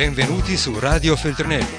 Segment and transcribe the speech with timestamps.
[0.00, 1.76] Benvenuti su Radio Feltrinelli.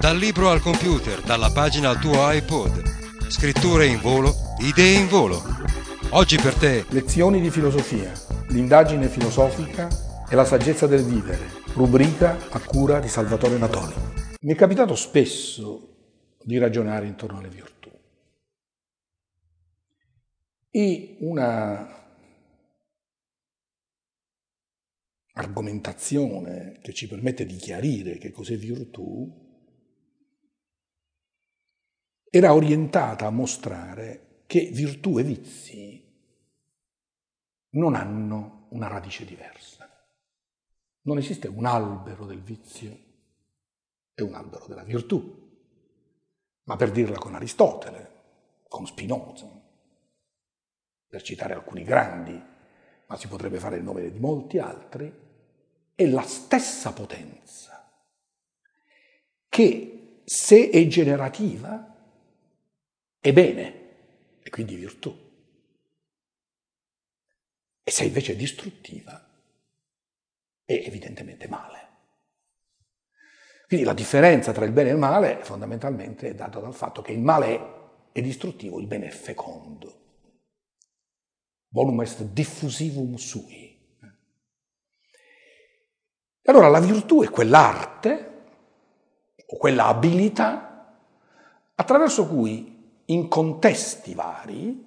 [0.00, 3.28] Dal libro al computer, dalla pagina al tuo iPod.
[3.28, 5.40] Scritture in volo, idee in volo.
[6.10, 6.84] Oggi per te.
[6.88, 8.10] Lezioni di filosofia,
[8.48, 9.86] l'indagine filosofica
[10.28, 11.48] e la saggezza del vivere.
[11.74, 13.94] Rubrica a cura di Salvatore Natoli.
[14.40, 15.94] Mi è capitato spesso
[16.42, 17.88] di ragionare intorno alle virtù.
[20.72, 21.99] E una
[25.40, 29.48] argomentazione che ci permette di chiarire che cos'è virtù,
[32.30, 36.08] era orientata a mostrare che virtù e vizi
[37.70, 39.88] non hanno una radice diversa.
[41.02, 42.98] Non esiste un albero del vizio
[44.14, 45.38] e un albero della virtù.
[46.64, 48.10] Ma per dirla con Aristotele,
[48.68, 49.48] con Spinoza,
[51.08, 52.40] per citare alcuni grandi,
[53.06, 55.12] ma si potrebbe fare il nome di molti altri,
[56.00, 57.86] è la stessa potenza
[59.50, 61.94] che se è generativa
[63.18, 65.14] è bene e quindi virtù.
[67.82, 69.28] E se invece è distruttiva
[70.64, 71.88] è evidentemente male.
[73.66, 77.12] Quindi la differenza tra il bene e il male fondamentalmente è data dal fatto che
[77.12, 79.98] il male è distruttivo, il bene è fecondo.
[81.68, 83.69] Bonum est diffusivum sui.
[86.50, 88.42] Allora la virtù è quell'arte
[89.46, 90.98] o quella abilità
[91.76, 94.84] attraverso cui in contesti vari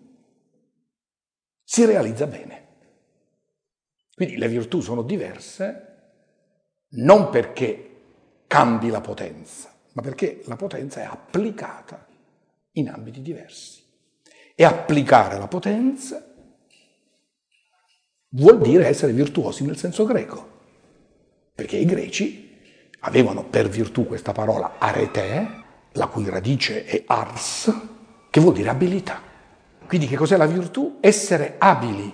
[1.64, 2.68] si realizza bene.
[4.14, 5.88] Quindi le virtù sono diverse
[6.96, 8.02] non perché
[8.46, 12.06] cambi la potenza, ma perché la potenza è applicata
[12.72, 13.82] in ambiti diversi.
[14.54, 16.30] E applicare la potenza
[18.32, 20.53] vuol dire essere virtuosi nel senso greco
[21.54, 22.52] perché i greci
[23.02, 25.62] avevano per virtù questa parola arete,
[25.94, 27.72] la cui radice è ars,
[28.30, 29.22] che vuol dire abilità.
[29.86, 30.98] Quindi che cos'è la virtù?
[31.00, 32.12] Essere abili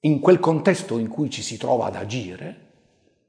[0.00, 2.60] in quel contesto in cui ci si trova ad agire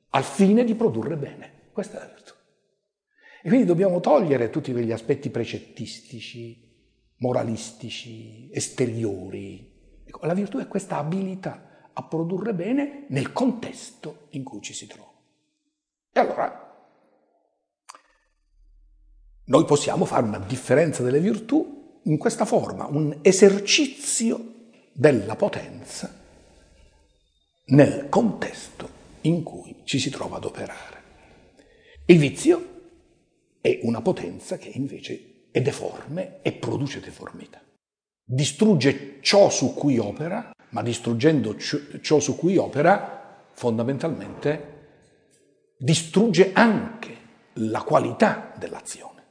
[0.10, 1.70] al fine di produrre bene.
[1.72, 2.34] Questa è la virtù.
[3.44, 6.74] E quindi dobbiamo togliere tutti quegli aspetti precettistici,
[7.18, 9.72] moralistici, esteriori.
[10.22, 15.12] La virtù è questa abilità a produrre bene nel contesto in cui ci si trova.
[16.12, 16.64] E allora
[19.46, 24.54] noi possiamo fare una differenza delle virtù in questa forma, un esercizio
[24.94, 26.24] della potenza
[27.68, 28.90] nel contesto
[29.22, 31.04] in cui ci si trova ad operare.
[32.06, 32.74] Il vizio
[33.62, 37.62] è una potenza che invece è deforme e produce deformità.
[38.24, 44.74] Distrugge ciò su cui opera ma distruggendo ciò su cui opera, fondamentalmente
[45.78, 47.18] distrugge anche
[47.54, 49.24] la qualità dell'azione.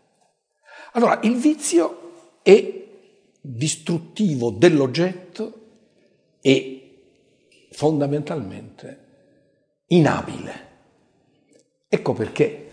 [0.93, 2.87] Allora, il vizio è
[3.43, 5.53] distruttivo dell'oggetto
[6.41, 7.03] e
[7.73, 9.05] fondamentalmente
[9.89, 10.69] inabile.
[11.87, 12.71] Ecco perché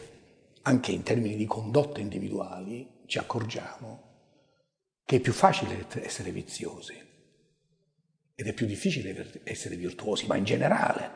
[0.61, 4.03] anche in termini di condotte individuali ci accorgiamo
[5.03, 7.09] che è più facile essere viziosi
[8.41, 11.09] ed è più difficile essere virtuosi, ma in generale,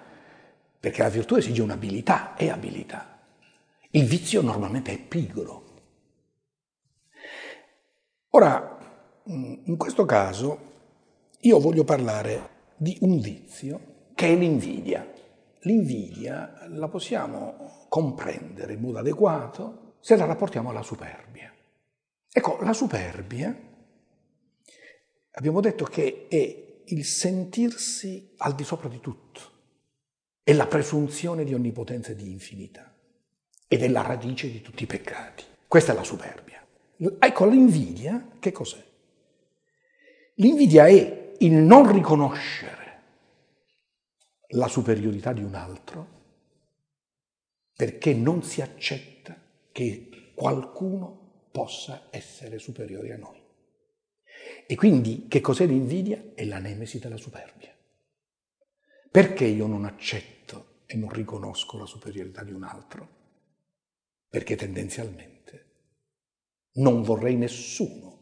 [0.79, 3.19] perché la virtù esige un'abilità, è abilità.
[3.89, 5.63] Il vizio normalmente è pigro.
[8.29, 8.77] Ora,
[9.23, 10.73] in questo caso,
[11.39, 15.11] io voglio parlare di un vizio che è l'invidia.
[15.61, 21.51] L'invidia la possiamo comprendere in modo adeguato se la rapportiamo alla superbia.
[22.31, 23.57] Ecco, la superbia,
[25.31, 29.41] abbiamo detto che è il sentirsi al di sopra di tutto,
[30.44, 32.94] è la presunzione di onnipotenza e di infinità
[33.68, 35.44] ed è la radice di tutti i peccati.
[35.68, 36.66] Questa è la superbia.
[37.19, 38.84] Ecco, l'invidia che cos'è?
[40.35, 43.02] L'invidia è il non riconoscere
[44.49, 46.08] la superiorità di un altro
[47.76, 49.35] perché non si accetta
[49.72, 53.44] che qualcuno possa essere superiore a noi.
[54.67, 56.32] E quindi che cos'è l'invidia?
[56.34, 57.73] È la nemesi della superbia.
[59.12, 63.09] Perché io non accetto e non riconosco la superiorità di un altro?
[64.28, 65.66] Perché tendenzialmente
[66.73, 68.14] non vorrei nessuno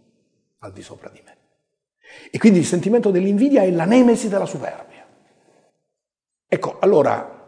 [0.59, 1.37] al di sopra di me.
[2.29, 5.07] E quindi il sentimento dell'invidia è la nemesi della superbia.
[6.47, 7.41] Ecco, allora,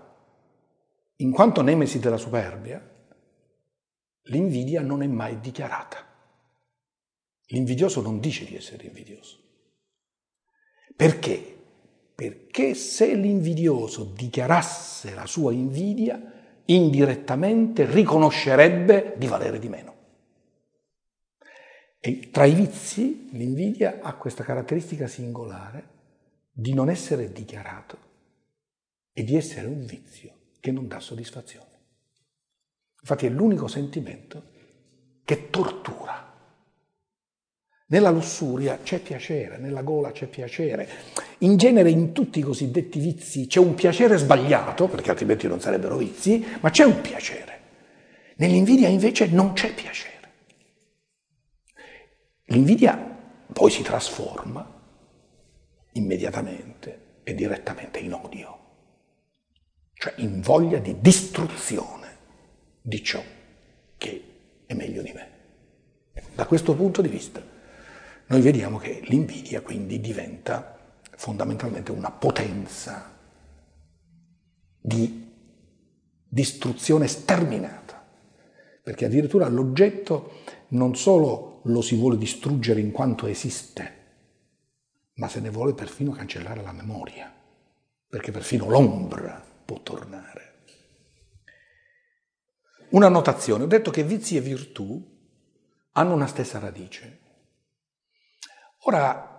[1.18, 2.82] in quanto nemesi della superbia,
[4.24, 6.14] l'invidia non è mai dichiarata.
[7.48, 9.38] L'invidioso non dice di essere invidioso.
[10.96, 11.54] Perché?
[12.16, 19.94] Perché se l'invidioso dichiarasse la sua invidia, indirettamente riconoscerebbe di valere di meno.
[22.00, 25.90] E tra i vizi l'invidia ha questa caratteristica singolare
[26.52, 27.98] di non essere dichiarato
[29.12, 31.74] e di essere un vizio che non dà soddisfazione.
[33.02, 34.52] Infatti è l'unico sentimento
[35.24, 36.34] che tortura.
[37.88, 40.90] Nella lussuria c'è piacere, nella gola c'è piacere.
[41.40, 45.96] In genere in tutti i cosiddetti vizi c'è un piacere sbagliato, perché altrimenti non sarebbero
[45.96, 47.60] vizi, ma c'è un piacere.
[48.38, 50.14] Nell'invidia invece non c'è piacere.
[52.46, 52.98] L'invidia
[53.54, 54.68] poi si trasforma
[55.92, 58.60] immediatamente e direttamente in odio,
[59.94, 62.18] cioè in voglia di distruzione
[62.82, 63.22] di ciò
[63.98, 64.24] che
[64.66, 65.30] è meglio di me.
[66.34, 67.54] Da questo punto di vista
[68.28, 70.78] noi vediamo che l'invidia quindi diventa
[71.16, 73.14] fondamentalmente una potenza
[74.80, 75.32] di
[76.28, 78.06] distruzione sterminata,
[78.82, 83.94] perché addirittura l'oggetto non solo lo si vuole distruggere in quanto esiste,
[85.14, 87.34] ma se ne vuole perfino cancellare la memoria,
[88.08, 90.54] perché perfino l'ombra può tornare.
[92.90, 95.14] Una notazione, ho detto che vizi e virtù
[95.94, 97.20] hanno una stessa radice.
[98.88, 99.34] Ora,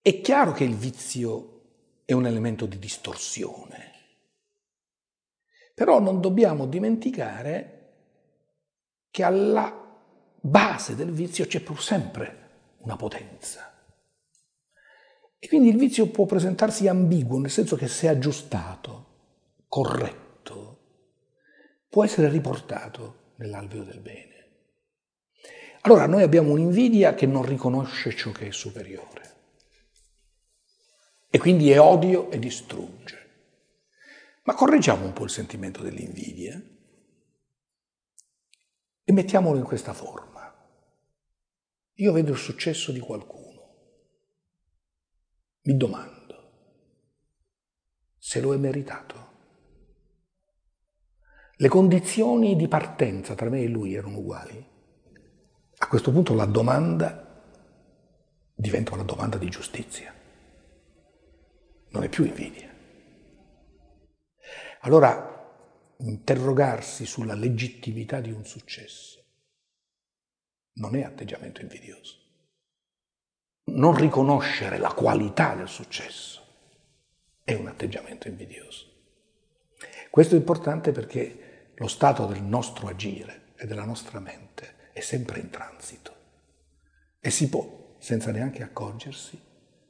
[0.00, 1.60] è chiaro che il vizio
[2.06, 3.92] è un elemento di distorsione,
[5.74, 7.76] però non dobbiamo dimenticare
[9.10, 9.98] che alla
[10.40, 12.48] base del vizio c'è pur sempre
[12.78, 13.70] una potenza.
[15.38, 19.06] E quindi il vizio può presentarsi ambiguo, nel senso che se aggiustato,
[19.68, 20.78] corretto,
[21.86, 24.39] può essere riportato nell'alveo del bene.
[25.82, 29.20] Allora noi abbiamo un'invidia che non riconosce ciò che è superiore
[31.30, 33.18] e quindi è odio e distrugge.
[34.42, 36.60] Ma correggiamo un po' il sentimento dell'invidia
[39.04, 40.28] e mettiamolo in questa forma.
[41.94, 43.48] Io vedo il successo di qualcuno,
[45.62, 46.18] mi domando
[48.18, 49.28] se lo è meritato.
[51.56, 54.78] Le condizioni di partenza tra me e lui erano uguali.
[55.90, 57.42] Questo punto la domanda
[58.54, 60.14] diventa una domanda di giustizia,
[61.88, 62.72] non è più invidia.
[64.82, 65.50] Allora,
[65.96, 69.20] interrogarsi sulla legittimità di un successo
[70.74, 72.18] non è atteggiamento invidioso.
[73.64, 76.40] Non riconoscere la qualità del successo
[77.42, 78.86] è un atteggiamento invidioso.
[80.08, 85.40] Questo è importante perché lo stato del nostro agire e della nostra mente è sempre
[85.40, 86.14] in transito
[87.20, 89.38] e si può, senza neanche accorgersi,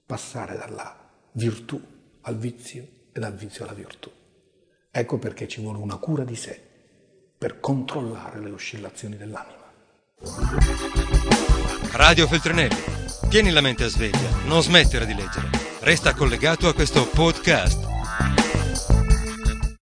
[0.04, 1.80] passare dalla virtù
[2.22, 2.82] al vizio
[3.12, 4.10] e dal vizio alla virtù.
[4.90, 6.60] Ecco perché ci vuole una cura di sé
[7.38, 9.58] per controllare le oscillazioni dell'anima.
[11.92, 12.82] Radio Feltrinelli,
[13.28, 15.48] tieni la mente a sveglia, non smettere di leggere.
[15.80, 17.89] Resta collegato a questo podcast.